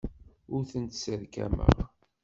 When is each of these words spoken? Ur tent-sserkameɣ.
Ur 0.53 0.61
tent-sserkameɣ. 0.71 1.75